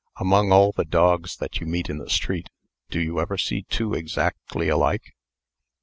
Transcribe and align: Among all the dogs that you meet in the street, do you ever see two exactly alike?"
Among 0.19 0.51
all 0.51 0.71
the 0.71 0.83
dogs 0.83 1.37
that 1.37 1.59
you 1.59 1.67
meet 1.67 1.87
in 1.87 1.99
the 1.99 2.09
street, 2.09 2.49
do 2.89 2.99
you 2.99 3.19
ever 3.19 3.37
see 3.37 3.67
two 3.69 3.93
exactly 3.93 4.67
alike?" 4.67 5.13